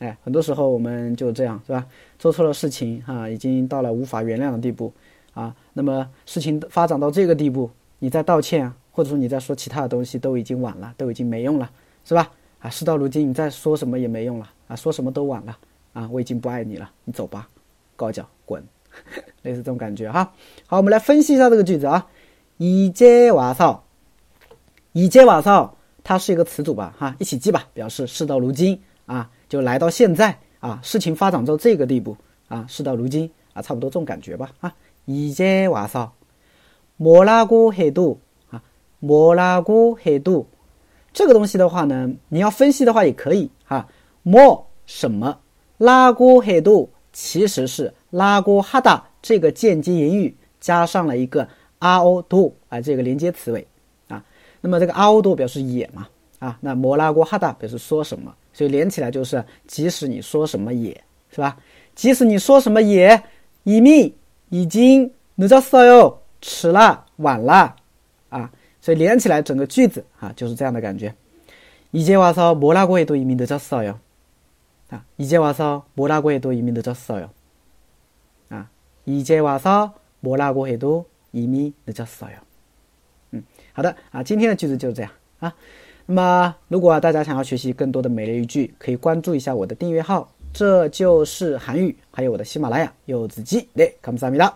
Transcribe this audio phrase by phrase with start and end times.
[0.00, 1.86] 哎，很多时候我们就这样，是吧？
[2.18, 4.92] 做错了事情哈，已经到了无法原谅的地步
[5.32, 5.54] 啊。
[5.72, 11.70] 那么事情发展到这个地步，你再道歉，或者说你再说其他的东西，都已经晚了，都已经没用了，
[12.04, 12.30] 是吧？
[12.58, 15.56] 啊，事到如今，你再说什么也没用了啊，说什么都晚了
[15.92, 17.48] 啊，我已经不爱你了，你走吧，
[17.94, 18.60] 高脚滚，
[19.42, 20.32] 类似这种感觉哈。
[20.66, 22.04] 好，我们来分析一下这个句子啊。
[22.58, 23.78] 이제와 서，
[24.94, 25.70] 이제와 서，
[26.02, 26.94] 它是一个词组吧？
[26.98, 32.16] 哈，一起记吧，表示事到如今啊，就来到现在啊，事情发展到这个地步
[32.48, 34.50] 啊，事到如今啊，差不多这种感觉吧？
[34.60, 34.72] 啊，
[35.06, 36.10] 이제와 서，
[36.98, 38.18] 뭐라고해 도，
[38.50, 38.62] 啊，
[39.00, 40.46] 뭐라고해 도，
[41.12, 43.88] 这个东西的话呢，你要分析的话也可以哈，
[44.24, 45.38] 뭐什么，
[45.78, 51.48] 라고해 도， 其实是라고하다这个间接言语加上了一个。
[51.80, 53.67] 阿欧多啊，这个连接词尾啊，
[54.60, 60.92] 那么这个阿欧多表示也嘛啊，那摩拉锅哈达表示说什么，所以连起来就是即使你说什么也
[61.30, 61.56] 是吧？
[61.94, 63.22] 即使你说什么也，
[63.62, 64.14] 已密
[64.50, 67.76] 已经늦었어 요， 迟了晚了
[68.28, 71.14] 啊，所以连起来整个句子啊就是这样的感觉。
[71.92, 73.98] 이제와서뭐라고해도이미늦었어요
[74.90, 77.30] 啊，이제와서뭐라고해도이미늦었어요
[78.48, 78.68] 啊，
[79.06, 82.47] 이제와서뭐라고해도 이미늦었어 요。
[83.32, 85.10] 嗯，好的啊，今天的句子就是这样
[85.40, 85.54] 啊。
[86.06, 93.68] 那么，如果大家想要学习更多的每日语句，可以关注一下我的订阅号，这就是韩语，还有我的喜马拉雅柚子鸡。
[93.74, 94.52] 对，감사합니다